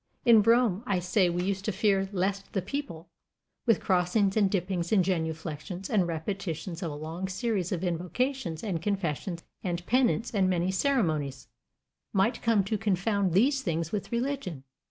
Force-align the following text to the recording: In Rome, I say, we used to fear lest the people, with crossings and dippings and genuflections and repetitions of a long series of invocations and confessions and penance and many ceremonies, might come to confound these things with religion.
In 0.25 0.41
Rome, 0.41 0.81
I 0.87 0.97
say, 0.97 1.29
we 1.29 1.43
used 1.43 1.63
to 1.65 1.71
fear 1.71 2.09
lest 2.11 2.53
the 2.53 2.61
people, 2.63 3.11
with 3.67 3.79
crossings 3.79 4.35
and 4.35 4.49
dippings 4.49 4.91
and 4.91 5.05
genuflections 5.05 5.91
and 5.91 6.07
repetitions 6.07 6.81
of 6.81 6.89
a 6.91 6.95
long 6.95 7.27
series 7.27 7.71
of 7.71 7.83
invocations 7.83 8.63
and 8.63 8.81
confessions 8.81 9.43
and 9.63 9.85
penance 9.85 10.33
and 10.33 10.49
many 10.49 10.71
ceremonies, 10.71 11.49
might 12.13 12.41
come 12.41 12.63
to 12.63 12.79
confound 12.79 13.33
these 13.33 13.61
things 13.61 13.91
with 13.91 14.11
religion. 14.11 14.63